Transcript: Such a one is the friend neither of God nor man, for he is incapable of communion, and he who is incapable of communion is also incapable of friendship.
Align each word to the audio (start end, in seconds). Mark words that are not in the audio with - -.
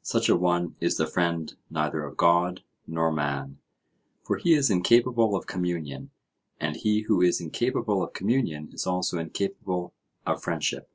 Such 0.00 0.30
a 0.30 0.36
one 0.36 0.74
is 0.80 0.96
the 0.96 1.06
friend 1.06 1.54
neither 1.68 2.02
of 2.02 2.16
God 2.16 2.62
nor 2.86 3.12
man, 3.12 3.58
for 4.22 4.38
he 4.38 4.54
is 4.54 4.70
incapable 4.70 5.36
of 5.36 5.46
communion, 5.46 6.08
and 6.58 6.76
he 6.76 7.02
who 7.02 7.20
is 7.20 7.42
incapable 7.42 8.02
of 8.02 8.14
communion 8.14 8.70
is 8.72 8.86
also 8.86 9.18
incapable 9.18 9.92
of 10.24 10.42
friendship. 10.42 10.88